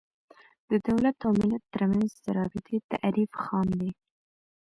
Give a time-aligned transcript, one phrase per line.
[0.69, 3.81] د دولت او ملت تر منځ د رابطې تعریف خام و.